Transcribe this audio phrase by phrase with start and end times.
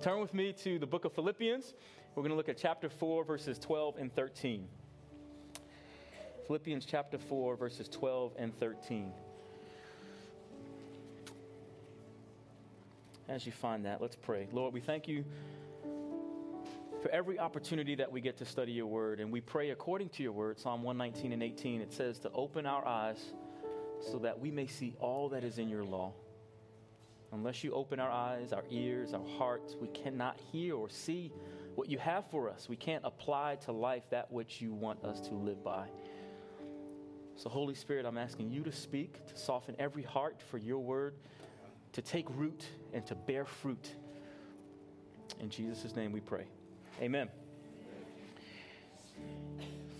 [0.00, 1.74] Turn with me to the book of Philippians.
[2.14, 4.66] We're going to look at chapter 4, verses 12 and 13.
[6.46, 9.12] Philippians chapter 4, verses 12 and 13.
[13.28, 14.48] As you find that, let's pray.
[14.52, 15.22] Lord, we thank you
[17.02, 19.20] for every opportunity that we get to study your word.
[19.20, 21.82] And we pray according to your word, Psalm 119 and 18.
[21.82, 23.22] It says to open our eyes
[24.10, 26.14] so that we may see all that is in your law.
[27.32, 31.32] Unless you open our eyes, our ears, our hearts, we cannot hear or see
[31.76, 32.68] what you have for us.
[32.68, 35.86] We can't apply to life that which you want us to live by.
[37.36, 41.14] So, Holy Spirit, I'm asking you to speak, to soften every heart for your word,
[41.92, 43.94] to take root and to bear fruit.
[45.40, 46.44] In Jesus' name we pray.
[47.00, 47.28] Amen.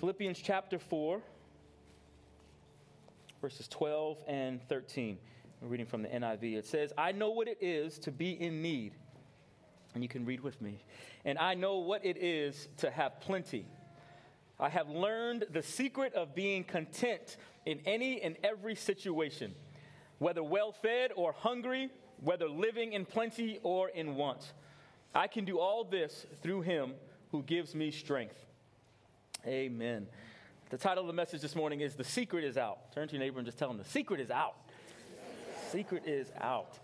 [0.01, 1.21] Philippians chapter 4,
[3.41, 5.17] verses 12 and 13.
[5.63, 6.57] Reading from the NIV.
[6.57, 8.95] It says, I know what it is to be in need.
[9.95, 10.83] And you can read with me.
[11.25, 13.67] And I know what it is to have plenty.
[14.59, 17.37] I have learned the secret of being content
[17.67, 19.55] in any and every situation,
[20.19, 24.53] whether well fed or hungry, whether living in plenty or in want.
[25.15, 26.93] I can do all this through him
[27.33, 28.47] who gives me strength.
[29.47, 30.07] Amen.
[30.71, 32.93] The title of the message this morning is The Secret is Out.
[32.95, 34.57] Turn to your neighbor and just tell him the secret is out.
[35.71, 36.79] Secret is out.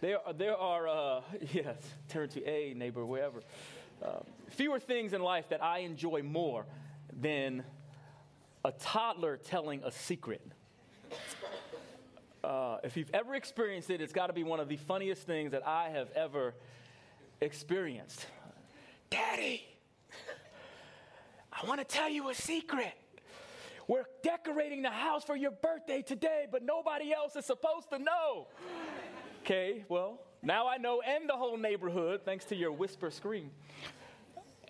[0.00, 1.20] There there are uh,
[1.52, 1.76] yes,
[2.08, 3.42] turn to a neighbor, wherever.
[4.02, 4.18] Uh,
[4.50, 6.66] fewer things in life that I enjoy more
[7.20, 7.62] than
[8.64, 10.42] a toddler telling a secret.
[12.42, 15.52] Uh, if you've ever experienced it, it's got to be one of the funniest things
[15.52, 16.54] that I have ever
[17.40, 18.26] experienced.
[19.10, 19.64] Daddy,
[21.52, 22.92] I want to tell you a secret.
[23.86, 28.48] We're decorating the house for your birthday today, but nobody else is supposed to know.
[29.42, 33.50] Okay, well, now I know and the whole neighborhood, thanks to your whisper scream.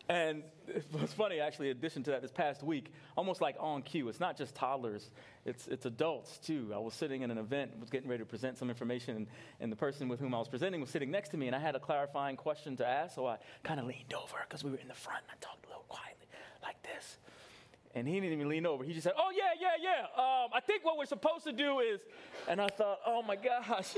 [0.08, 3.80] And it was funny, actually, in addition to that, this past week, almost like on
[3.80, 4.08] cue.
[4.10, 5.10] It's not just toddlers,
[5.46, 6.72] it's, it's adults too.
[6.74, 9.27] I was sitting in an event, was getting ready to present some information, and,
[9.60, 11.58] and the person with whom I was presenting was sitting next to me, and I
[11.58, 14.77] had a clarifying question to ask, so I kind of leaned over because we were
[14.77, 16.27] in the front, and I talked a little quietly,
[16.62, 17.16] like this.
[17.94, 18.82] And he didn't even lean over.
[18.82, 20.20] He just said, Oh, yeah, yeah, yeah.
[20.20, 22.00] Um, I think what we're supposed to do is.
[22.48, 23.94] And I thought, Oh my gosh.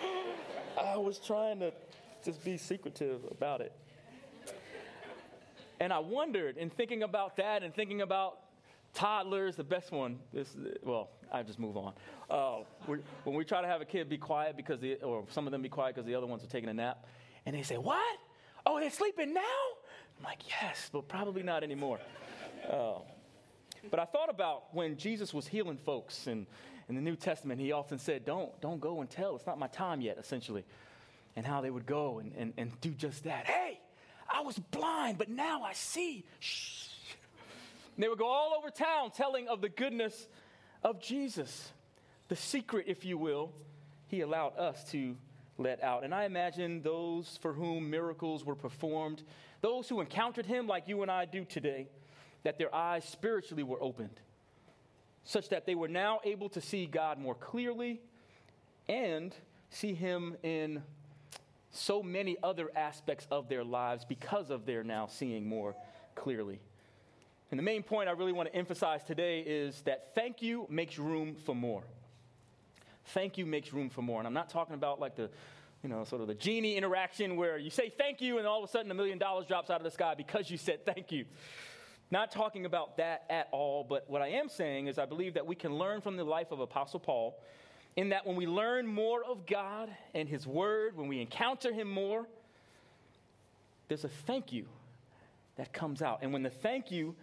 [0.80, 1.72] I was trying to
[2.24, 3.72] just be secretive about it.
[5.80, 8.38] And I wondered, in thinking about that and thinking about
[8.94, 10.18] toddlers, the best one
[10.82, 11.92] well, I just move on.
[12.30, 15.50] Uh, when we try to have a kid be quiet because, the, or some of
[15.50, 17.04] them be quiet because the other ones are taking a nap,
[17.46, 18.18] and they say, What?
[18.64, 19.40] Oh, they're sleeping now?
[20.18, 21.98] I'm like, Yes, but probably not anymore.
[22.70, 22.98] Uh,
[23.90, 26.46] but I thought about when Jesus was healing folks and
[26.88, 29.36] in the New Testament, he often said, Don't, don't go and tell.
[29.36, 30.64] It's not my time yet, essentially.
[31.36, 33.46] And how they would go and, and, and do just that.
[33.46, 33.80] Hey,
[34.30, 36.24] I was blind, but now I see.
[36.40, 36.88] Shh.
[37.96, 40.26] And they would go all over town telling of the goodness
[40.82, 41.72] of Jesus.
[42.28, 43.52] The secret, if you will,
[44.08, 45.16] he allowed us to
[45.58, 46.04] let out.
[46.04, 49.22] And I imagine those for whom miracles were performed,
[49.60, 51.88] those who encountered him like you and I do today,
[52.42, 54.20] that their eyes spiritually were opened,
[55.24, 58.00] such that they were now able to see God more clearly
[58.88, 59.34] and
[59.70, 60.82] see him in
[61.70, 65.74] so many other aspects of their lives because of their now seeing more
[66.14, 66.60] clearly.
[67.50, 70.98] And the main point I really want to emphasize today is that thank you makes
[70.98, 71.82] room for more.
[73.06, 74.20] Thank you makes room for more.
[74.20, 75.28] And I'm not talking about like the,
[75.82, 78.68] you know, sort of the genie interaction where you say thank you and all of
[78.68, 81.24] a sudden a million dollars drops out of the sky because you said thank you.
[82.12, 85.46] Not talking about that at all, but what I am saying is I believe that
[85.46, 87.40] we can learn from the life of Apostle Paul
[87.96, 91.90] in that when we learn more of God and His Word, when we encounter Him
[91.90, 92.26] more,
[93.88, 94.66] there's a thank you
[95.56, 96.18] that comes out.
[96.20, 97.16] And when the thank you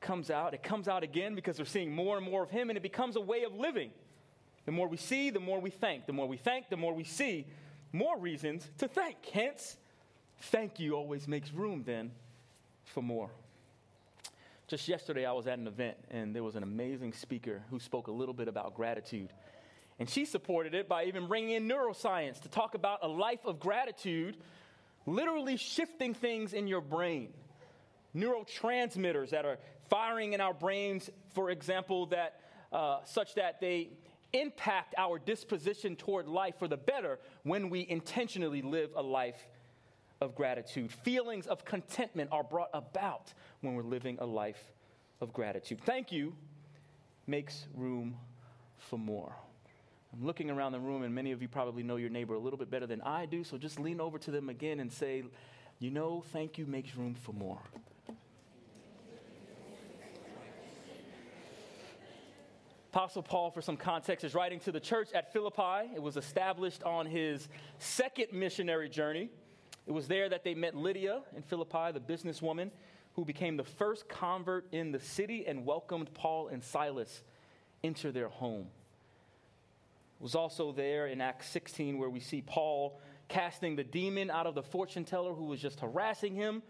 [0.00, 2.76] comes out, it comes out again because we're seeing more and more of Him, and
[2.76, 3.92] it becomes a way of living.
[4.64, 6.06] The more we see, the more we thank.
[6.06, 7.46] The more we thank, the more we see,
[7.92, 9.24] more reasons to thank.
[9.24, 9.76] Hence,
[10.40, 12.10] thank you always makes room then
[12.82, 13.30] for more.
[14.72, 18.06] Just yesterday, I was at an event, and there was an amazing speaker who spoke
[18.06, 19.28] a little bit about gratitude.
[19.98, 23.60] And she supported it by even bringing in neuroscience to talk about a life of
[23.60, 24.38] gratitude,
[25.04, 27.34] literally shifting things in your brain.
[28.16, 29.58] Neurotransmitters that are
[29.90, 32.40] firing in our brains, for example, that
[32.72, 33.90] uh, such that they
[34.32, 39.50] impact our disposition toward life for the better when we intentionally live a life
[40.22, 40.92] of gratitude.
[40.92, 44.72] Feelings of contentment are brought about when we're living a life
[45.20, 45.80] of gratitude.
[45.84, 46.34] Thank you
[47.26, 48.16] makes room
[48.78, 49.34] for more.
[50.12, 52.58] I'm looking around the room, and many of you probably know your neighbor a little
[52.58, 55.24] bit better than I do, so just lean over to them again and say,
[55.80, 57.60] You know, thank you makes room for more.
[62.92, 65.90] Apostle Paul, for some context, is writing to the church at Philippi.
[65.94, 67.48] It was established on his
[67.78, 69.30] second missionary journey.
[69.86, 72.70] It was there that they met Lydia in Philippi, the businesswoman
[73.14, 77.22] who became the first convert in the city and welcomed Paul and Silas
[77.82, 78.68] into their home.
[80.20, 84.46] It was also there in Acts 16 where we see Paul casting the demon out
[84.46, 86.62] of the fortune teller who was just harassing him.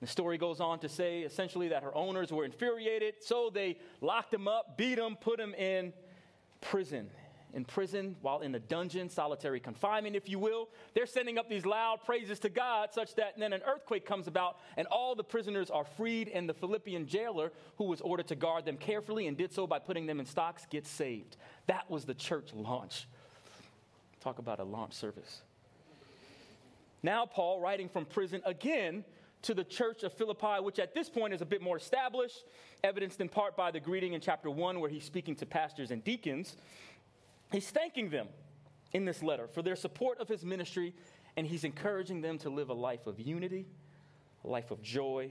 [0.00, 4.32] The story goes on to say essentially that her owners were infuriated, so they locked
[4.32, 5.92] him up, beat him, put him in
[6.60, 7.10] prison.
[7.52, 11.66] In prison, while in a dungeon, solitary confinement, if you will, they're sending up these
[11.66, 15.68] loud praises to God, such that then an earthquake comes about and all the prisoners
[15.68, 19.52] are freed, and the Philippian jailer, who was ordered to guard them carefully and did
[19.52, 21.36] so by putting them in stocks, gets saved.
[21.66, 23.08] That was the church launch.
[24.20, 25.42] Talk about a launch service.
[27.02, 29.04] Now, Paul, writing from prison again,
[29.42, 32.44] to the church of Philippi, which at this point is a bit more established,
[32.84, 36.04] evidenced in part by the greeting in chapter 1, where he's speaking to pastors and
[36.04, 36.56] deacons.
[37.52, 38.28] He's thanking them
[38.92, 40.94] in this letter for their support of his ministry,
[41.36, 43.66] and he's encouraging them to live a life of unity,
[44.44, 45.30] a life of joy,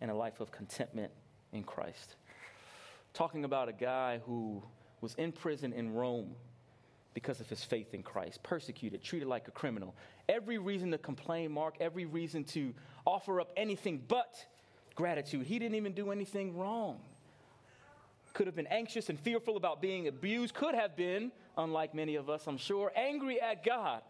[0.00, 1.12] and a life of contentment
[1.52, 2.16] in Christ.
[3.14, 4.62] Talking about a guy who
[5.00, 6.34] was in prison in Rome
[7.14, 9.94] because of his faith in Christ, persecuted, treated like a criminal.
[10.28, 12.72] Every reason to complain, Mark, every reason to
[13.04, 14.44] offer up anything but
[14.94, 15.46] gratitude.
[15.46, 17.00] He didn't even do anything wrong.
[18.32, 22.30] Could have been anxious and fearful about being abused, could have been, unlike many of
[22.30, 24.02] us, I'm sure, angry at God.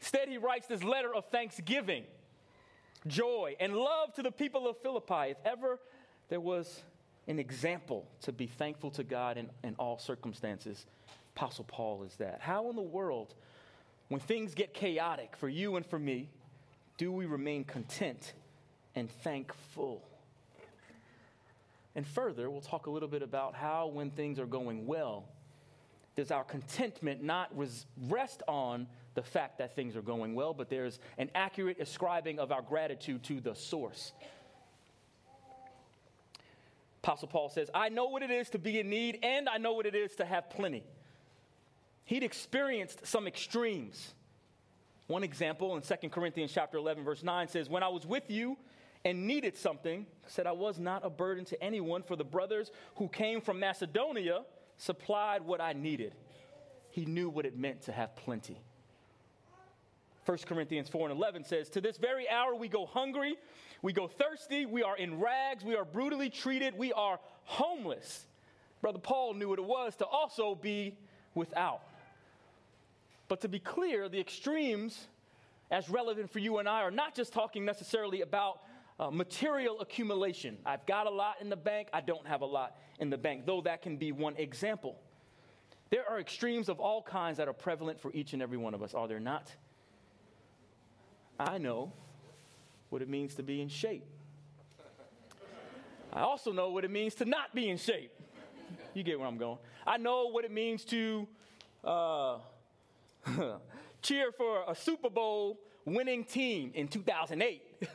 [0.00, 2.04] Instead, he writes this letter of thanksgiving,
[3.06, 5.30] joy, and love to the people of Philippi.
[5.30, 5.78] If ever
[6.28, 6.82] there was
[7.26, 10.86] an example to be thankful to God in, in all circumstances,
[11.36, 12.40] Apostle Paul is that.
[12.40, 13.34] How in the world,
[14.08, 16.28] when things get chaotic for you and for me,
[16.96, 18.32] do we remain content
[18.94, 20.02] and thankful?
[21.94, 25.24] And further, we'll talk a little bit about how, when things are going well,
[26.18, 30.68] does our contentment not res- rest on the fact that things are going well, but
[30.68, 34.10] there's an accurate ascribing of our gratitude to the source.
[37.04, 39.74] Apostle Paul says, I know what it is to be in need, and I know
[39.74, 40.82] what it is to have plenty
[42.08, 44.14] he'd experienced some extremes.
[45.08, 48.56] One example in 2 Corinthians chapter 11 verse 9 says, "When I was with you
[49.04, 53.08] and needed something, said I was not a burden to anyone, for the brothers who
[53.08, 54.46] came from Macedonia
[54.78, 56.14] supplied what I needed."
[56.90, 58.58] He knew what it meant to have plenty.
[60.28, 63.36] 1 Corinthians 4 and 11 says, To this very hour we go hungry,
[63.80, 68.26] we go thirsty, we are in rags, we are brutally treated, we are homeless.
[68.82, 70.98] Brother Paul knew what it was to also be
[71.34, 71.80] without.
[73.28, 75.06] But to be clear, the extremes,
[75.70, 78.60] as relevant for you and I, are not just talking necessarily about
[78.98, 80.58] uh, material accumulation.
[80.66, 83.46] I've got a lot in the bank, I don't have a lot in the bank,
[83.46, 84.96] though that can be one example.
[85.90, 88.82] There are extremes of all kinds that are prevalent for each and every one of
[88.82, 89.50] us, are there not?
[91.38, 91.92] I know
[92.90, 94.04] what it means to be in shape.
[96.12, 98.10] I also know what it means to not be in shape.
[98.94, 99.58] You get where I'm going.
[99.86, 101.28] I know what it means to
[101.84, 102.38] uh,
[104.02, 107.62] cheer for a Super Bowl winning team in 2008.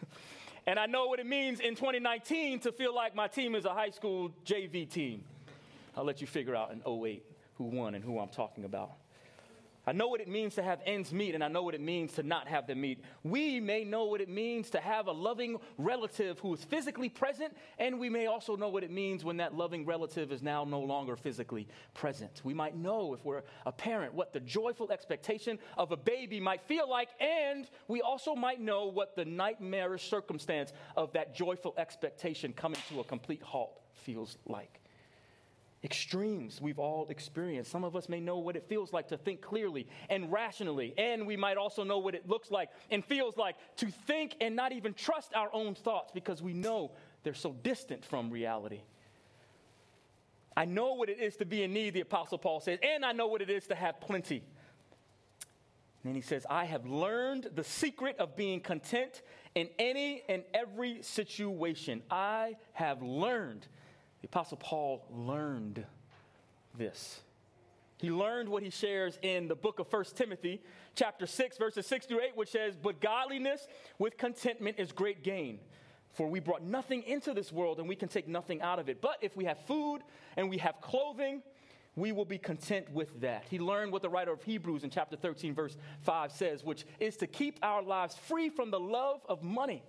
[0.66, 3.74] and I know what it means in 2019 to feel like my team is a
[3.74, 5.24] high school JV team.
[5.96, 7.24] I'll let you figure out in 08
[7.56, 8.92] who won and who I'm talking about.
[9.86, 12.14] I know what it means to have ends meet, and I know what it means
[12.14, 13.04] to not have them meet.
[13.24, 17.56] We may know what it means to have a loving relative who is physically present,
[17.78, 20.80] and we may also know what it means when that loving relative is now no
[20.80, 22.42] longer physically present.
[22.46, 26.62] We might know, if we're a parent, what the joyful expectation of a baby might
[26.62, 32.54] feel like, and we also might know what the nightmarish circumstance of that joyful expectation
[32.54, 34.80] coming to a complete halt feels like
[35.84, 37.72] extremes we've all experienced.
[37.72, 41.28] Some of us may know what it feels like to think clearly and rationally, and
[41.28, 44.72] we might also know what it looks like and feels like to think and not
[44.72, 46.92] even trust our own thoughts because we know
[47.24, 48.82] they're so distant from reality.
[50.56, 53.12] I know what it is to be in need, the Apostle Paul says, and I
[53.12, 54.44] know what it is to have plenty.
[56.04, 59.22] And then he says, I have learned the secret of being content
[59.56, 62.04] in any and every situation.
[62.12, 63.68] I have learned
[64.24, 65.86] the Apostle Paul learned
[66.78, 67.20] this.
[67.98, 70.62] He learned what he shares in the book of 1 Timothy,
[70.96, 73.68] chapter 6, verses 6 through 8, which says, But godliness
[74.00, 75.60] with contentment is great gain.
[76.14, 79.02] For we brought nothing into this world and we can take nothing out of it.
[79.02, 80.00] But if we have food
[80.38, 81.44] and we have clothing,
[81.98, 83.44] we will be content with that.
[83.50, 87.18] He learned what the writer of Hebrews in chapter 13, verse 5 says, which is
[87.18, 89.84] to keep our lives free from the love of money.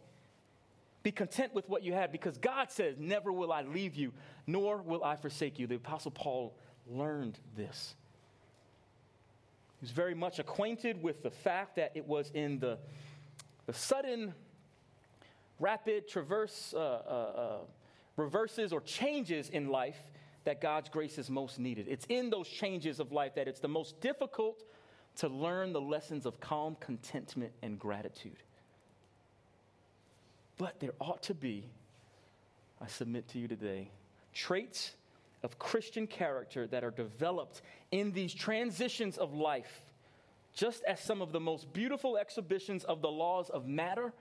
[1.05, 4.13] Be content with what you have because God says, Never will I leave you,
[4.47, 5.67] nor will I forsake you.
[5.67, 6.57] The Apostle Paul
[6.89, 7.95] learned this.
[9.79, 12.79] He was very much acquainted with the fact that it was in the,
[13.67, 14.33] the sudden,
[15.61, 17.59] rapid traverse, uh, uh, uh,
[18.17, 19.99] reverses or changes in life
[20.45, 21.87] that God's grace is most needed.
[21.87, 24.65] It's in those changes of life that it's the most difficult
[25.17, 28.43] to learn the lessons of calm contentment and gratitude.
[30.57, 31.69] But there ought to be,
[32.81, 33.91] I submit to you today,
[34.33, 34.93] traits
[35.43, 39.83] of Christian character that are developed in these transitions of life,
[40.55, 44.13] just as some of the most beautiful exhibitions of the laws of matter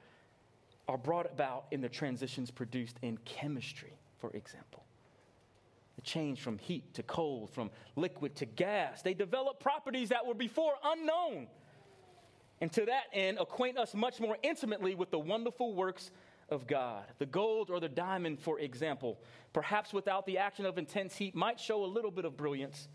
[0.87, 4.83] are brought about in the transitions produced in chemistry, for example.
[5.95, 9.01] The change from heat to cold, from liquid to gas.
[9.01, 11.47] They develop properties that were before unknown.
[12.61, 16.11] And to that end, acquaint us much more intimately with the wonderful works
[16.49, 17.03] of God.
[17.17, 19.19] The gold or the diamond, for example,
[19.51, 22.87] perhaps without the action of intense heat, might show a little bit of brilliance,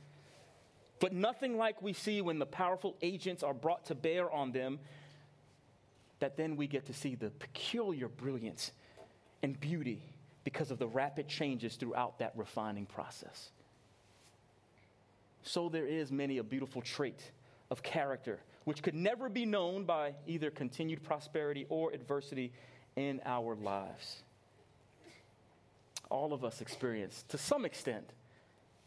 [1.01, 4.79] but nothing like we see when the powerful agents are brought to bear on them,
[6.21, 8.73] that then we get to see the peculiar brilliance
[9.43, 10.03] and beauty
[10.45, 13.51] because of the rapid changes throughout that refining process.
[15.43, 17.21] So there is many a beautiful trait
[17.71, 22.53] of character which could never be known by either continued prosperity or adversity
[22.97, 24.23] in our lives.
[26.11, 28.11] All of us experience, to some extent,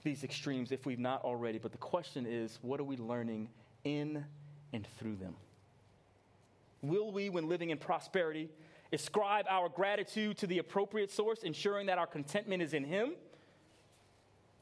[0.04, 3.50] these extremes if we've not already, but the question is what are we learning
[3.84, 4.24] in
[4.72, 5.34] and through them?
[6.84, 8.50] Will we, when living in prosperity,
[8.94, 13.14] ascribe our gratitude to the appropriate source, ensuring that our contentment is in Him,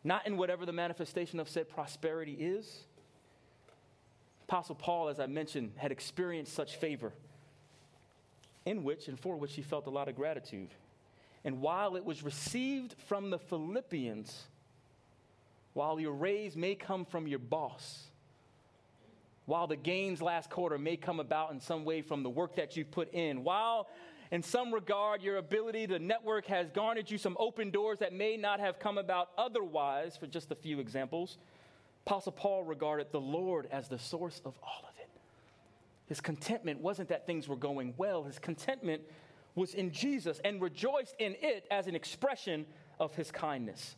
[0.01, 2.85] not in whatever the manifestation of said prosperity is.
[4.49, 7.13] Apostle Paul, as I mentioned, had experienced such favor,
[8.65, 10.69] in which and for which he felt a lot of gratitude.
[11.45, 14.45] And while it was received from the Philippians,
[15.73, 18.05] while your raise may come from your boss,
[19.45, 22.75] while the gains last quarter may come about in some way from the work that
[22.75, 23.87] you've put in, while
[24.31, 28.35] in some regard, your ability to network has garnered you some open doors that may
[28.35, 31.37] not have come about otherwise, for just a few examples.
[32.09, 35.09] Apostle Paul regarded the Lord as the source of all of it.
[36.07, 39.03] His contentment wasn't that things were going well, his contentment
[39.53, 42.65] was in Jesus and rejoiced in it as an expression
[42.99, 43.95] of his kindness.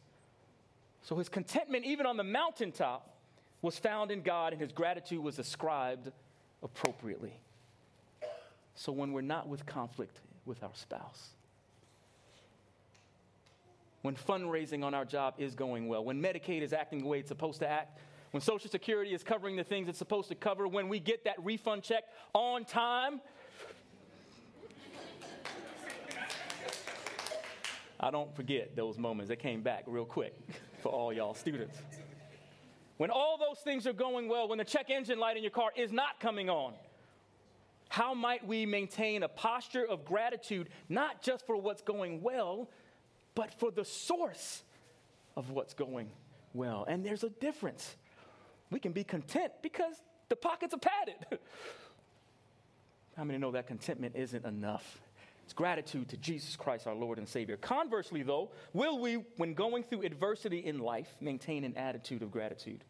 [1.04, 3.16] So his contentment, even on the mountaintop,
[3.62, 6.12] was found in God and his gratitude was ascribed
[6.62, 7.40] appropriately.
[8.76, 11.30] So when we're not with conflict with our spouse,
[14.02, 17.28] when fundraising on our job is going well, when Medicaid is acting the way it's
[17.28, 18.00] supposed to act,
[18.32, 21.36] when Social Security is covering the things it's supposed to cover, when we get that
[21.44, 22.04] refund check
[22.34, 23.22] on time.
[28.00, 29.30] I don't forget those moments.
[29.30, 30.36] They came back real quick
[30.82, 31.78] for all y'all students.
[32.98, 35.70] When all those things are going well, when the check engine light in your car
[35.76, 36.74] is not coming on,
[37.90, 42.70] how might we maintain a posture of gratitude, not just for what's going well,
[43.36, 44.64] but for the source
[45.36, 46.10] of what's going
[46.54, 46.86] well?
[46.88, 47.96] And there's a difference.
[48.70, 49.96] We can be content because
[50.30, 51.16] the pockets are padded.
[53.18, 55.02] How many know that contentment isn't enough?
[55.44, 57.58] It's gratitude to Jesus Christ, our Lord and Savior.
[57.58, 62.84] Conversely, though, will we, when going through adversity in life, maintain an attitude of gratitude?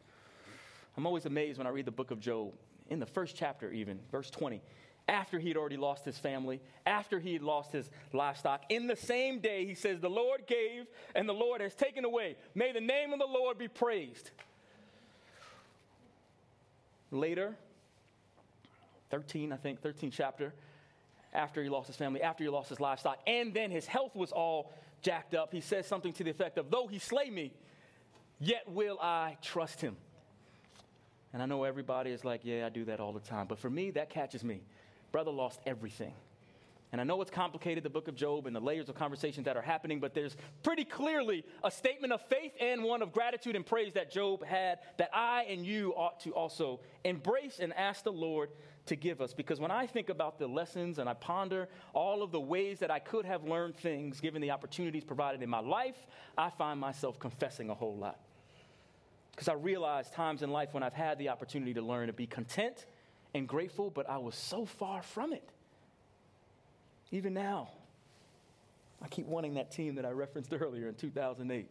[0.96, 2.54] I'm always amazed when I read the book of Job,
[2.90, 4.62] in the first chapter, even, verse 20
[5.08, 8.64] after he had already lost his family, after he had lost his livestock.
[8.70, 12.38] In the same day, he says, The Lord gave and the Lord has taken away.
[12.56, 14.32] May the name of the Lord be praised.
[17.12, 17.56] Later,
[19.10, 20.54] 13, I think, 13 chapter,
[21.34, 24.32] after he lost his family, after he lost his livestock, and then his health was
[24.32, 27.52] all jacked up, he says something to the effect of, Though he slay me,
[28.40, 29.98] yet will I trust him.
[31.34, 33.48] And I know everybody is like, Yeah, I do that all the time.
[33.48, 34.62] But for me, that catches me.
[35.12, 36.14] Brother lost everything.
[36.92, 39.56] And I know it's complicated, the book of Job and the layers of conversations that
[39.56, 43.66] are happening, but there's pretty clearly a statement of faith and one of gratitude and
[43.66, 48.12] praise that Job had that I and you ought to also embrace and ask the
[48.12, 48.50] Lord
[48.88, 49.34] to give us.
[49.34, 52.92] Because when I think about the lessons and I ponder all of the ways that
[52.92, 55.96] I could have learned things given the opportunities provided in my life,
[56.38, 58.20] I find myself confessing a whole lot.
[59.32, 62.28] Because I realize times in life when I've had the opportunity to learn to be
[62.28, 62.86] content
[63.34, 65.48] and grateful, but I was so far from it.
[67.12, 67.70] Even now,
[69.02, 71.70] I keep wanting that team that I referenced earlier in 2008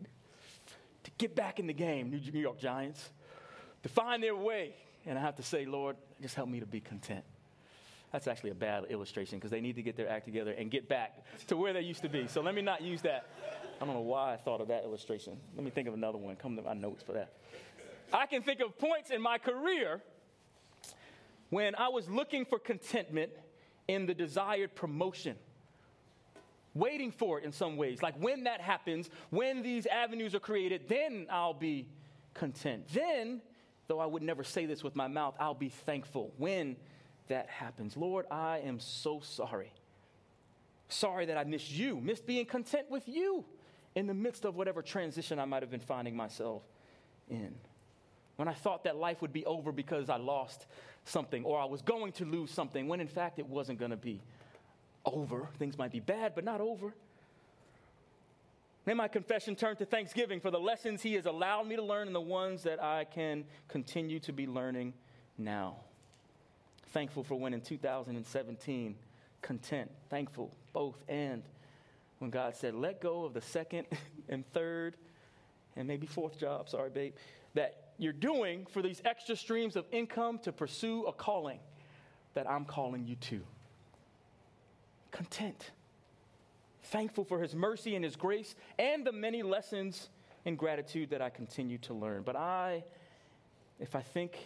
[1.05, 3.11] to get back in the game, New York Giants,
[3.83, 4.75] to find their way.
[5.07, 7.25] And I have to say, Lord, just help me to be content.
[8.13, 10.89] That's actually a bad illustration because they need to get their act together and get
[10.89, 12.27] back to where they used to be.
[12.27, 13.29] So let me not use that.
[13.81, 15.37] I don't know why I thought of that illustration.
[15.55, 16.35] Let me think of another one.
[16.37, 17.33] Come to my notes for that.
[18.13, 20.03] I can think of points in my career
[21.51, 23.33] when I was looking for contentment
[23.89, 25.37] in the desired promotion.
[26.75, 28.03] Waiting for it in some ways.
[28.03, 31.89] Like when that happens, when these avenues are created, then I'll be
[32.33, 32.87] content.
[32.93, 33.43] Then,
[33.89, 36.77] though I would never say this with my mouth, I'll be thankful when
[37.27, 37.97] that happens.
[37.97, 39.73] Lord, I am so sorry.
[40.89, 43.45] Sorry that I missed you, missed being content with you
[43.97, 46.63] in the midst of whatever transition I might have been finding myself
[47.29, 47.55] in.
[48.41, 50.65] When I thought that life would be over because I lost
[51.05, 53.99] something or I was going to lose something, when in fact it wasn't going to
[53.99, 54.23] be
[55.05, 55.47] over.
[55.59, 56.95] Things might be bad, but not over.
[58.87, 62.07] May my confession turn to thanksgiving for the lessons He has allowed me to learn
[62.07, 64.95] and the ones that I can continue to be learning
[65.37, 65.77] now
[66.93, 68.97] thankful for when in 2017,
[69.43, 71.43] content, thankful, both and.
[72.21, 73.87] When God said, let go of the second
[74.31, 74.97] and third
[75.77, 77.15] and maybe fourth job, sorry, babe,
[77.55, 81.61] that you're doing for these extra streams of income to pursue a calling
[82.33, 83.43] that I'm calling you to.
[85.11, 85.71] Content.
[86.85, 90.09] Thankful for his mercy and his grace and the many lessons
[90.47, 92.23] and gratitude that I continue to learn.
[92.23, 92.85] But I,
[93.79, 94.39] if I think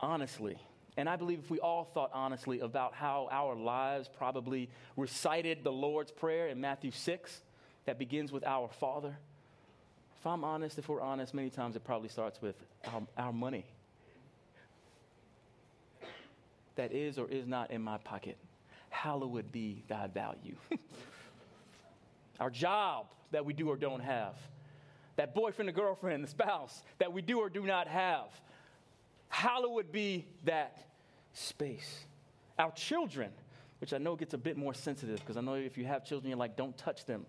[0.00, 0.58] honestly,
[0.96, 5.72] and I believe if we all thought honestly about how our lives probably recited the
[5.72, 7.42] Lord's Prayer in Matthew 6
[7.84, 9.16] that begins with Our Father,
[10.26, 12.56] if I'm honest, if we're honest, many times it probably starts with
[12.92, 13.64] our, our money.
[16.74, 18.36] That is or is not in my pocket.
[18.90, 20.56] Hallowed be thy value.
[22.40, 24.34] our job that we do or don't have.
[25.14, 28.26] That boyfriend or girlfriend, the spouse that we do or do not have
[29.28, 30.88] hallowed be that
[31.34, 32.04] space.
[32.58, 33.30] Our children,
[33.80, 36.30] which I know gets a bit more sensitive because I know if you have children,
[36.30, 37.26] you're like, don't touch them.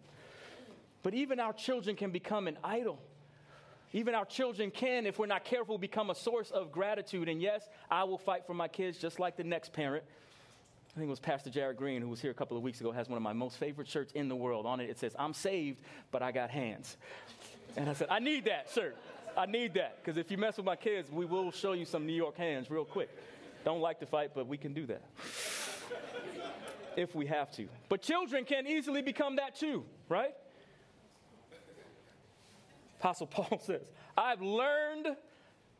[1.07, 2.99] But even our children can become an idol.
[3.93, 7.29] Even our children can, if we're not careful, become a source of gratitude.
[7.29, 10.03] And yes, I will fight for my kids just like the next parent.
[10.91, 12.91] I think it was Pastor Jared Green, who was here a couple of weeks ago,
[12.91, 14.65] has one of my most favorite shirts in the world.
[14.65, 15.79] On it, it says, I'm saved,
[16.11, 16.97] but I got hands.
[17.77, 18.97] And I said, I need that shirt.
[19.37, 20.03] I need that.
[20.03, 22.69] Because if you mess with my kids, we will show you some New York hands
[22.69, 23.09] real quick.
[23.63, 25.03] Don't like to fight, but we can do that.
[26.97, 27.69] if we have to.
[27.87, 30.33] But children can easily become that too, right?
[32.99, 35.15] Apostle Paul says, I've learned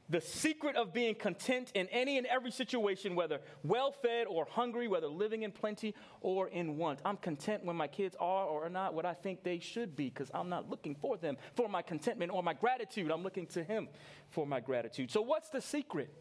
[0.09, 4.87] the secret of being content in any and every situation, whether well fed or hungry,
[4.87, 6.99] whether living in plenty or in want.
[7.03, 10.05] I'm content when my kids are or are not what I think they should be
[10.05, 13.11] because I'm not looking for them for my contentment or my gratitude.
[13.11, 13.89] I'm looking to Him
[14.29, 15.11] for my gratitude.
[15.11, 16.13] So, what's the secret?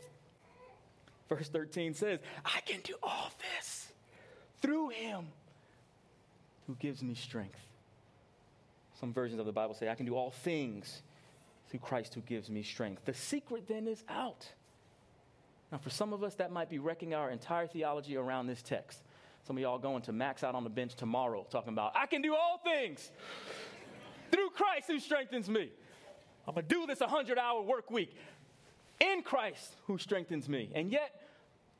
[1.28, 3.92] Verse 13 says, I can do all this
[4.62, 5.26] through him
[6.66, 7.65] who gives me strength.
[9.00, 11.02] Some versions of the Bible say, I can do all things
[11.68, 13.04] through Christ who gives me strength.
[13.04, 14.46] The secret then is out.
[15.70, 19.02] Now, for some of us, that might be wrecking our entire theology around this text.
[19.46, 22.22] Some of y'all going to max out on the bench tomorrow talking about, I can
[22.22, 23.10] do all things
[24.30, 25.70] through Christ who strengthens me.
[26.46, 28.14] I'm going to do this 100 hour work week
[29.00, 30.70] in Christ who strengthens me.
[30.74, 31.25] And yet,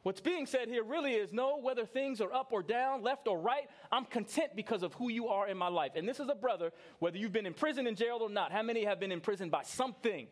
[0.07, 3.41] what's being said here really is no, whether things are up or down, left or
[3.41, 5.97] right, I'm content because of who you are in my life.
[5.97, 8.53] And this is a brother, whether you've been in prison, in jail, or not.
[8.53, 10.29] How many have been in prison by something?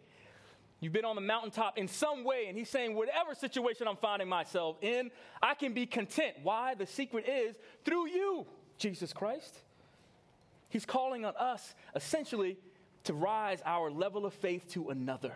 [0.79, 4.29] You've been on the mountaintop in some way, and he's saying, whatever situation I'm finding
[4.29, 5.11] myself in,
[5.43, 6.37] I can be content.
[6.45, 6.77] Why?
[6.77, 8.47] The secret is through you,
[8.79, 9.59] Jesus Christ.
[10.69, 12.59] He's calling on us essentially
[13.03, 15.35] to rise our level of faith to another.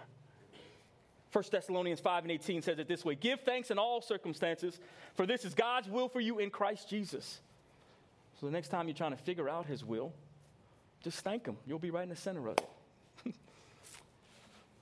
[1.32, 4.80] 1 Thessalonians 5 and 18 says it this way Give thanks in all circumstances,
[5.14, 7.40] for this is God's will for you in Christ Jesus.
[8.40, 10.12] So the next time you're trying to figure out his will,
[11.02, 11.56] just thank him.
[11.66, 13.34] You'll be right in the center of it.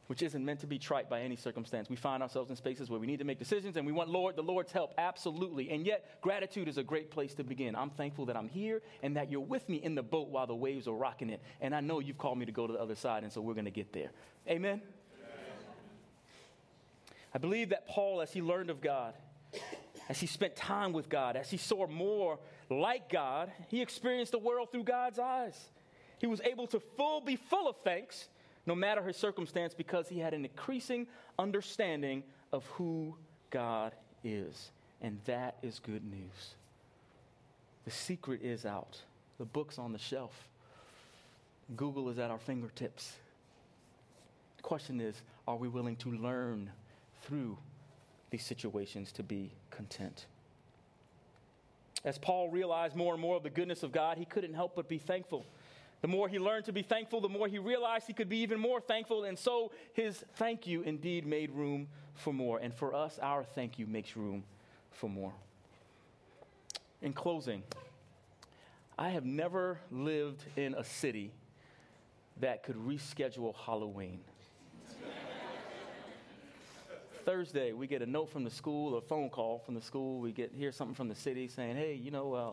[0.07, 1.89] Which isn't meant to be trite by any circumstance.
[1.89, 4.37] We find ourselves in spaces where we need to make decisions and we want Lord,
[4.37, 5.71] the Lord's help, absolutely.
[5.71, 7.75] And yet, gratitude is a great place to begin.
[7.75, 10.55] I'm thankful that I'm here and that you're with me in the boat while the
[10.55, 11.43] waves are rocking it.
[11.61, 13.55] And I know you've called me to go to the other side, and so we're
[13.55, 14.11] going to get there.
[14.49, 14.83] Amen.
[17.37, 19.12] I believe that Paul, as he learned of God,
[20.09, 22.38] as he spent time with God, as he saw more
[22.70, 25.68] like God, he experienced the world through God's eyes.
[26.18, 28.29] He was able to full, be full of thanks,
[28.64, 32.22] no matter his circumstance, because he had an increasing understanding
[32.55, 33.14] of who
[33.51, 33.92] God
[34.25, 34.70] is.
[35.03, 36.55] And that is good news.
[37.85, 38.99] The secret is out,
[39.37, 40.49] the book's on the shelf,
[41.77, 43.12] Google is at our fingertips.
[44.57, 46.70] The question is are we willing to learn
[47.27, 47.59] through
[48.31, 50.27] these situations to be content?
[52.05, 54.89] As Paul realized more and more of the goodness of God, he couldn't help but
[54.89, 55.45] be thankful.
[56.03, 58.61] The more he learned to be thankful, the more he realized he could be even
[58.61, 59.25] more thankful.
[59.25, 62.59] And so his thank you indeed made room for more.
[62.59, 64.45] And for us, our thank you makes room
[64.93, 65.33] for more.
[67.03, 67.62] In closing,
[68.99, 71.33] I have never lived in a city
[72.41, 74.21] that could reschedule Halloween.
[77.27, 80.21] Thursday, we get a note from the school, a phone call from the school.
[80.21, 82.53] We get hear something from the city saying, "Hey, you know, uh,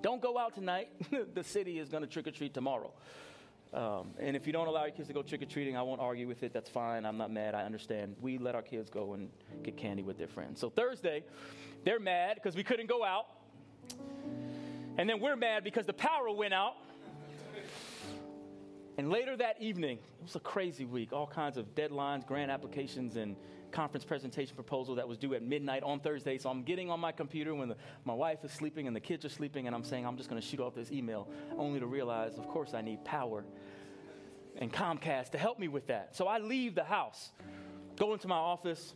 [0.00, 0.90] don't go out tonight.
[1.34, 2.92] the city is going to trick or treat tomorrow."
[3.74, 6.00] Um, and if you don't allow your kids to go trick or treating, I won't
[6.00, 6.52] argue with it.
[6.52, 7.04] That's fine.
[7.04, 7.56] I'm not mad.
[7.56, 8.14] I understand.
[8.20, 9.28] We let our kids go and
[9.64, 10.60] get candy with their friends.
[10.60, 11.24] So Thursday,
[11.84, 13.26] they're mad because we couldn't go out.
[14.98, 16.74] And then we're mad because the power went out.
[18.98, 23.16] And later that evening, it was a crazy week, all kinds of deadlines, grant applications,
[23.16, 23.36] and
[23.72, 26.38] conference presentation proposal that was due at midnight on Thursday.
[26.38, 29.24] So I'm getting on my computer when the, my wife is sleeping and the kids
[29.24, 31.86] are sleeping, and I'm saying, I'm just going to shoot off this email, only to
[31.86, 33.44] realize, of course, I need power
[34.56, 36.14] and Comcast to help me with that.
[36.14, 37.32] So I leave the house,
[37.96, 38.94] go into my office,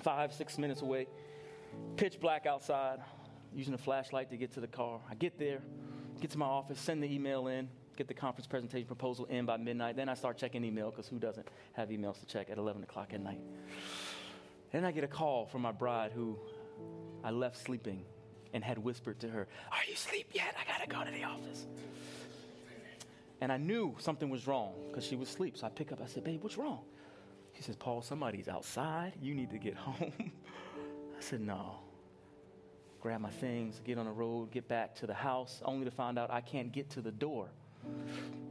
[0.00, 1.06] five, six minutes away,
[1.96, 2.98] pitch black outside,
[3.54, 5.00] using a flashlight to get to the car.
[5.10, 5.60] I get there,
[6.20, 9.56] get to my office, send the email in, get the conference presentation proposal in by
[9.56, 9.96] midnight.
[9.96, 13.12] Then I start checking email because who doesn't have emails to check at 11 o'clock
[13.12, 13.40] at night?
[14.72, 16.38] Then I get a call from my bride who
[17.22, 18.04] I left sleeping
[18.54, 20.54] and had whispered to her, Are you asleep yet?
[20.58, 21.66] I got to go to the office.
[23.40, 25.56] And I knew something was wrong because she was asleep.
[25.56, 26.80] So I pick up, I said, Babe, what's wrong?
[27.56, 29.12] She says, Paul, somebody's outside.
[29.20, 30.32] You need to get home.
[31.16, 31.78] I said, No
[33.02, 36.16] grab my things, get on the road, get back to the house, only to find
[36.16, 37.48] out I can't get to the door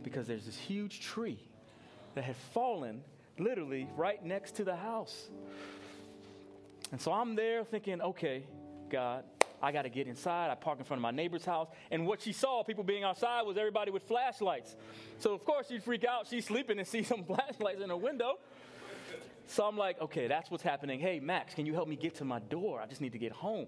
[0.03, 1.39] because there's this huge tree
[2.15, 3.01] that had fallen
[3.37, 5.29] literally right next to the house.
[6.91, 8.43] And so I'm there thinking, okay,
[8.89, 9.23] God,
[9.61, 10.49] I got to get inside.
[10.49, 11.69] I park in front of my neighbor's house.
[11.91, 14.75] And what she saw, people being outside, was everybody with flashlights.
[15.19, 16.27] So, of course, she'd freak out.
[16.27, 18.39] She's sleeping and see some flashlights in her window.
[19.47, 20.99] So I'm like, okay, that's what's happening.
[20.99, 22.81] Hey, Max, can you help me get to my door?
[22.81, 23.67] I just need to get home.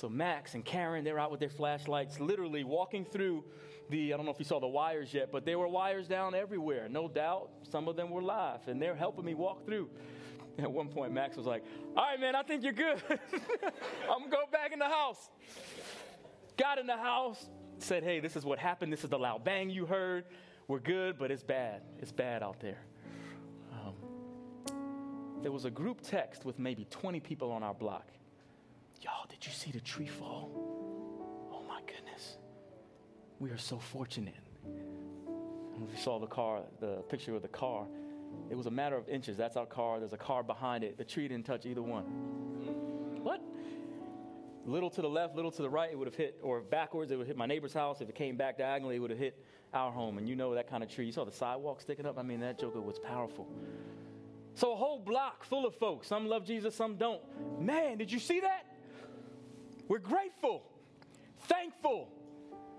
[0.00, 3.44] So Max and Karen, they're out with their flashlights, literally walking through
[3.90, 6.34] the, I don't know if you saw the wires yet, but there were wires down
[6.34, 6.88] everywhere.
[6.88, 9.90] No doubt some of them were live, and they're helping me walk through.
[10.58, 13.02] At one point, Max was like, All right, man, I think you're good.
[13.10, 15.28] I'm gonna go back in the house.
[16.56, 18.90] Got in the house, said, Hey, this is what happened.
[18.90, 20.24] This is the loud bang you heard.
[20.66, 21.82] We're good, but it's bad.
[21.98, 22.78] It's bad out there.
[23.70, 24.72] Um,
[25.42, 28.06] there was a group text with maybe 20 people on our block.
[29.00, 30.50] Y'all, did you see the tree fall?
[31.52, 32.36] Oh my goodness.
[33.38, 34.34] We are so fortunate.
[34.64, 37.86] And we saw the car, the picture of the car.
[38.50, 39.36] It was a matter of inches.
[39.36, 39.98] That's our car.
[39.98, 40.98] There's a car behind it.
[40.98, 42.04] The tree didn't touch either one.
[43.22, 43.40] What?
[44.66, 47.16] Little to the left, little to the right, it would have hit, or backwards, it
[47.16, 48.02] would hit my neighbor's house.
[48.02, 50.18] If it came back diagonally, it would have hit our home.
[50.18, 51.06] And you know that kind of tree.
[51.06, 52.18] You saw the sidewalk sticking up.
[52.18, 53.48] I mean, that joker was powerful.
[54.54, 56.08] So a whole block full of folks.
[56.08, 57.22] Some love Jesus, some don't.
[57.58, 58.59] Man, did you see that?
[59.90, 60.62] We're grateful,
[61.48, 62.12] thankful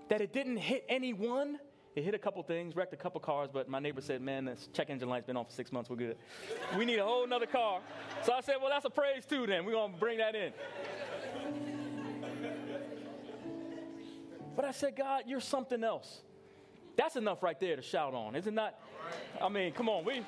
[0.08, 1.58] that it didn't hit anyone.
[1.94, 4.70] It hit a couple things, wrecked a couple cars, but my neighbor said, Man, this
[4.72, 6.16] check engine light's been on for six months, we're good.
[6.74, 7.80] We need a whole nother car.
[8.22, 9.66] So I said, Well, that's a praise too, then.
[9.66, 10.54] We're going to bring that in.
[14.56, 16.22] But I said, God, you're something else.
[16.96, 18.78] That's enough right there to shout on, is it not?
[19.38, 20.22] I mean, come on, we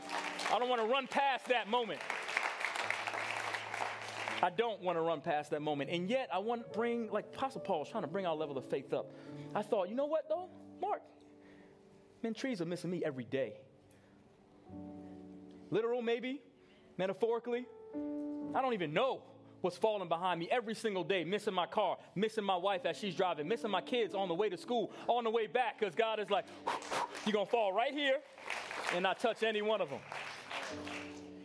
[0.52, 2.00] I don't want to run past that moment.
[4.44, 5.88] I don't want to run past that moment.
[5.88, 8.68] And yet, I want to bring, like Apostle Paul's trying to bring our level of
[8.68, 9.10] faith up.
[9.54, 10.50] I thought, you know what, though?
[10.82, 11.00] Mark,
[12.22, 13.54] man, trees are missing me every day.
[15.70, 16.42] Literal, maybe,
[16.98, 17.64] metaphorically.
[18.54, 19.22] I don't even know
[19.62, 23.14] what's falling behind me every single day, missing my car, missing my wife as she's
[23.14, 26.20] driving, missing my kids on the way to school, on the way back, because God
[26.20, 26.44] is like,
[27.24, 28.18] you're going to fall right here
[28.92, 30.00] and not touch any one of them.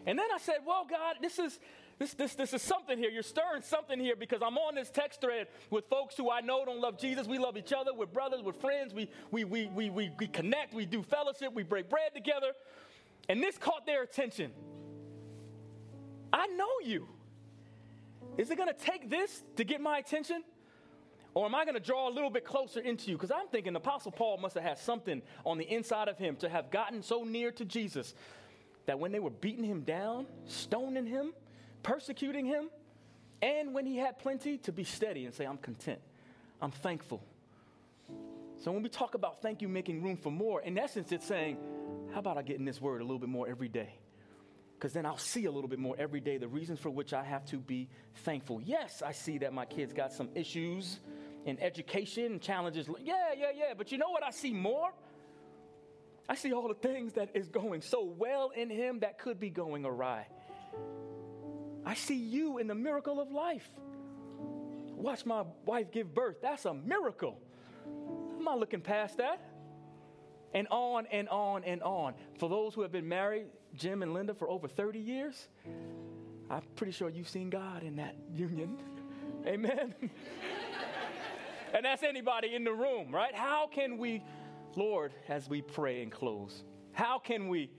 [0.05, 1.59] And then I said, well, God, this is
[1.99, 3.09] this, this, this is something here.
[3.09, 6.63] You're stirring something here because I'm on this text thread with folks who I know
[6.63, 7.27] don't love Jesus.
[7.27, 7.93] We love each other.
[7.93, 8.41] We're brothers.
[8.41, 8.93] We're friends.
[8.93, 10.73] We, we, we, we, we, we connect.
[10.73, 11.53] We do fellowship.
[11.53, 12.53] We break bread together.
[13.27, 14.51] And this caught their attention.
[16.31, 17.05] I know you.
[18.37, 20.43] Is it going to take this to get my attention?
[21.33, 23.17] Or am I going to draw a little bit closer into you?
[23.17, 26.47] Because I'm thinking Apostle Paul must have had something on the inside of him to
[26.47, 28.15] have gotten so near to Jesus
[28.85, 31.33] that when they were beating him down, stoning him,
[31.83, 32.69] persecuting him,
[33.41, 35.99] and when he had plenty, to be steady and say, I'm content.
[36.61, 37.23] I'm thankful.
[38.63, 41.57] So when we talk about thank you making room for more, in essence, it's saying,
[42.13, 43.93] how about I get in this word a little bit more every day?
[44.79, 47.21] because then I'll see a little bit more every day the reasons for which I
[47.23, 47.89] have to be
[48.23, 48.61] thankful.
[48.63, 51.01] Yes, I see that my kids got some issues
[51.45, 52.87] in education, challenges.
[53.03, 53.73] Yeah, yeah, yeah.
[53.77, 54.91] But you know what I see more?
[56.29, 59.49] I see all the things that is going so well in him that could be
[59.49, 60.27] going awry.
[61.85, 63.69] I see you in the miracle of life.
[64.95, 66.37] Watch my wife give birth.
[66.41, 67.39] That's a miracle.
[68.37, 69.41] I'm not looking past that.
[70.53, 72.15] And on and on and on.
[72.37, 75.47] For those who have been married, Jim and Linda, for over 30 years,
[76.49, 78.77] I'm pretty sure you've seen God in that union.
[79.45, 79.93] Amen.
[81.73, 83.33] and that's anybody in the room, right?
[83.33, 84.23] How can we,
[84.75, 87.69] Lord, as we pray and close, how can we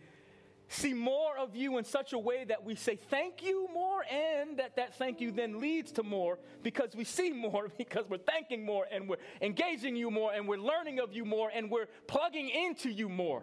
[0.70, 4.56] see more of you in such a way that we say thank you more and
[4.56, 8.64] that that thank you then leads to more because we see more because we're thanking
[8.64, 12.48] more and we're engaging you more and we're learning of you more and we're plugging
[12.48, 13.42] into you more.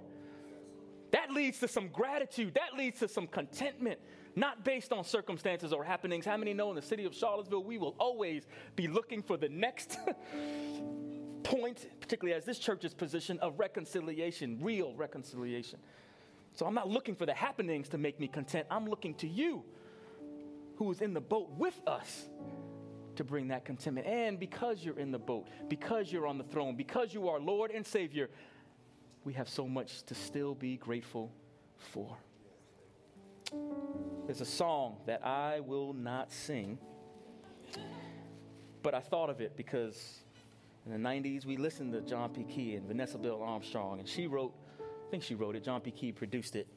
[1.12, 2.54] That leads to some gratitude.
[2.56, 4.00] That leads to some contentment
[4.36, 6.26] not based on circumstances or happenings.
[6.26, 9.50] How many know in the city of charlottesville we will always be looking for the
[9.50, 9.98] next
[11.44, 15.80] point particularly as this church's position of reconciliation real reconciliation
[16.58, 18.66] so I'm not looking for the happenings to make me content.
[18.72, 19.64] I'm looking to you
[20.78, 22.30] who is in the boat with us
[23.16, 24.08] to bring that contentment.
[24.08, 27.70] And because you're in the boat, because you're on the throne, because you are Lord
[27.70, 28.32] and Savior,
[29.24, 31.32] we have so much to still be grateful
[31.78, 32.18] for.
[34.26, 36.80] There's a song that I will not sing,
[38.82, 40.22] but I thought of it because
[40.88, 42.46] in the 90s we listened to John P.
[42.46, 44.56] Kee and Vanessa Bell Armstrong, and she wrote
[45.08, 45.64] I think she wrote it.
[45.64, 45.92] John P.
[45.92, 46.68] Kee produced it.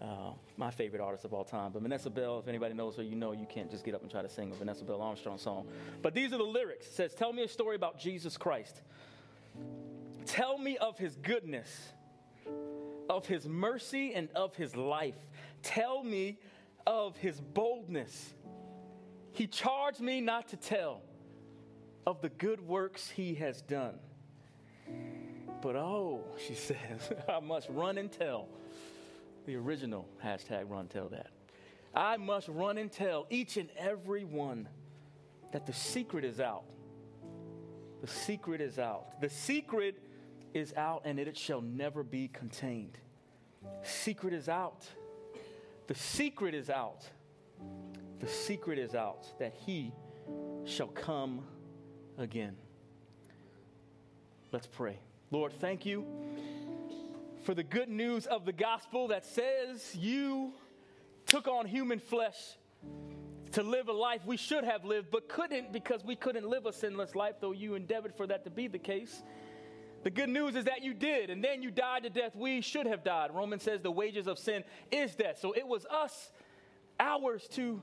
[0.00, 1.72] Uh, my favorite artist of all time.
[1.72, 4.08] But Vanessa Bell, if anybody knows her, you know you can't just get up and
[4.08, 5.66] try to sing a Vanessa Bell Armstrong song.
[6.00, 6.86] But these are the lyrics.
[6.86, 8.80] It says, Tell me a story about Jesus Christ.
[10.24, 11.68] Tell me of his goodness,
[13.10, 15.16] of his mercy, and of his life.
[15.64, 16.38] Tell me
[16.86, 18.34] of his boldness.
[19.32, 21.02] He charged me not to tell
[22.06, 23.98] of the good works he has done.
[25.60, 26.78] But oh, she says,
[27.28, 28.48] I must run and tell.
[29.46, 31.28] The original hashtag run tell that.
[31.94, 34.68] I must run and tell each and every one
[35.52, 36.64] that the secret is out.
[38.02, 39.20] The secret is out.
[39.20, 39.96] The secret
[40.54, 42.98] is out and it shall never be contained.
[43.82, 44.86] Secret is out.
[45.86, 47.08] The secret is out.
[48.20, 49.92] The secret is out that he
[50.64, 51.42] shall come
[52.18, 52.56] again.
[54.52, 54.98] Let's pray.
[55.30, 56.06] Lord, thank you
[57.42, 60.54] for the good news of the gospel that says you
[61.26, 62.56] took on human flesh
[63.52, 66.72] to live a life we should have lived but couldn't because we couldn't live a
[66.72, 69.22] sinless life, though you endeavored for that to be the case.
[70.02, 72.86] The good news is that you did, and then you died to death we should
[72.86, 73.30] have died.
[73.34, 75.40] Romans says the wages of sin is death.
[75.40, 76.30] So it was us,
[76.98, 77.82] ours to,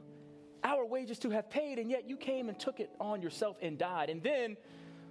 [0.64, 3.78] our wages to have paid, and yet you came and took it on yourself and
[3.78, 4.10] died.
[4.10, 4.58] And then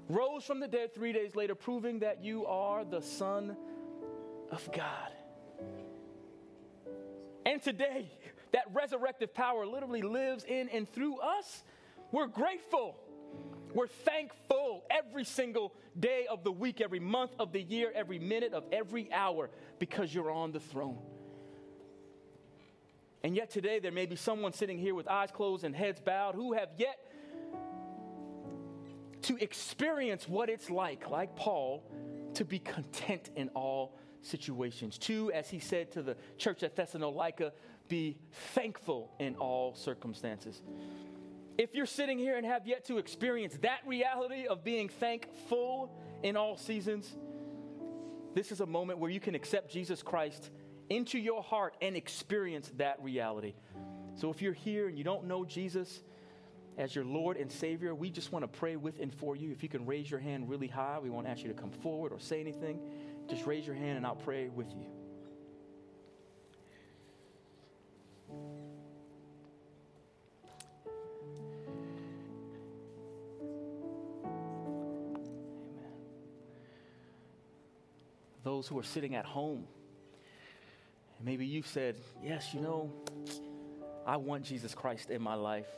[0.09, 3.57] rose from the dead three days later, proving that you are the Son
[4.51, 5.13] of God.
[7.47, 8.11] And today,
[8.53, 11.63] that resurrective power literally lives in and through us.
[12.13, 12.97] We're grateful.
[13.75, 18.53] We're thankful every single day of the week, every month of the year, every minute
[18.53, 20.99] of every hour because you're on the throne.
[23.25, 26.35] And yet today, there may be someone sitting here with eyes closed and heads bowed
[26.35, 26.99] who have yet
[29.25, 31.85] to experience what it's like, like Paul,
[32.35, 34.99] to be content in all situations.
[34.99, 37.53] Two, as he said to the church at Thessalonica,
[37.89, 38.17] be
[38.55, 40.63] thankful in all circumstances.
[41.57, 46.37] If you're sitting here and have yet to experience that reality of being thankful in
[46.37, 47.17] all seasons,
[48.35, 50.51] this is a moment where you can accept Jesus Christ
[50.91, 53.55] into your heart and experience that reality.
[54.17, 56.03] So if you're here and you don't know Jesus,
[56.77, 59.53] as your Lord and Savior, we just want to pray with and for you.
[59.53, 62.13] If you can raise your hand really high, we won't ask you to come forward
[62.13, 62.81] or say anything.
[63.29, 64.87] Just raise your hand and I'll pray with you.
[68.31, 68.53] Amen.
[78.43, 79.69] Those who are sitting at home,
[81.23, 82.93] maybe you've said, Yes, you know,
[84.05, 85.69] I want Jesus Christ in my life.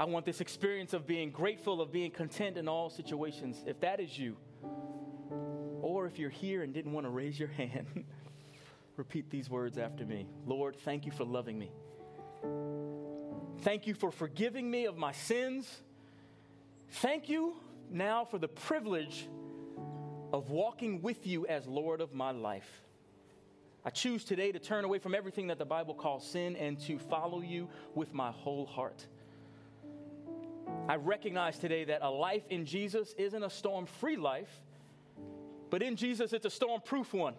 [0.00, 3.62] I want this experience of being grateful, of being content in all situations.
[3.66, 4.34] If that is you,
[5.82, 8.06] or if you're here and didn't want to raise your hand,
[8.96, 11.70] repeat these words after me Lord, thank you for loving me.
[13.60, 15.82] Thank you for forgiving me of my sins.
[16.92, 17.56] Thank you
[17.90, 19.28] now for the privilege
[20.32, 22.70] of walking with you as Lord of my life.
[23.84, 26.98] I choose today to turn away from everything that the Bible calls sin and to
[26.98, 29.06] follow you with my whole heart.
[30.90, 34.50] I recognize today that a life in Jesus isn't a storm free life,
[35.70, 37.34] but in Jesus it's a storm proof one.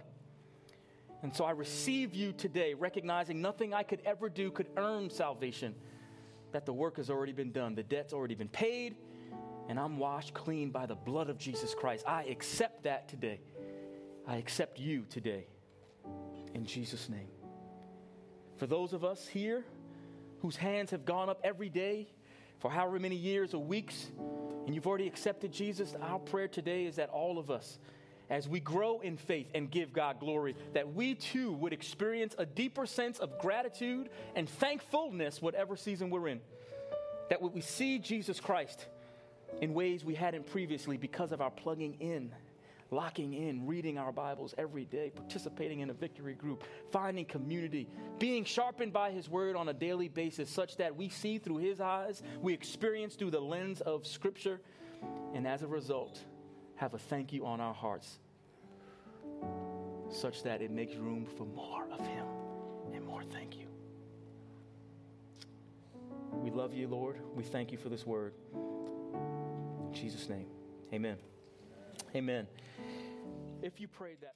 [1.22, 5.76] And so I receive you today, recognizing nothing I could ever do could earn salvation,
[6.54, 8.96] that the work has already been done, the debt's already been paid,
[9.68, 12.06] and I'm washed clean by the blood of Jesus Christ.
[12.08, 13.42] I accept that today.
[14.26, 15.46] I accept you today.
[16.54, 17.28] In Jesus' name.
[18.56, 19.66] For those of us here
[20.40, 22.08] whose hands have gone up every day
[22.62, 24.12] for however many years or weeks,
[24.66, 27.80] and you've already accepted Jesus, our prayer today is that all of us,
[28.30, 32.46] as we grow in faith and give God glory, that we too would experience a
[32.46, 36.40] deeper sense of gratitude and thankfulness, whatever season we're in.
[37.30, 38.86] That we see Jesus Christ
[39.60, 42.32] in ways we hadn't previously because of our plugging in,
[42.92, 47.88] locking in, reading our Bibles every day, participating in a victory group, finding community,
[48.20, 51.80] being sharpened by His Word on a daily basis, such that we see through His
[51.80, 54.60] eyes, we experience through the lens of Scripture,
[55.34, 56.20] and as a result,
[56.76, 58.20] have a thank you on our hearts,
[60.10, 62.26] such that it makes room for more of Him
[62.94, 63.68] and more thank you.
[66.34, 67.22] We love you, Lord.
[67.36, 68.34] We thank you for this word.
[68.54, 70.48] In Jesus' name,
[70.94, 71.18] amen.
[72.16, 72.48] Amen.
[73.62, 74.36] If you prayed that,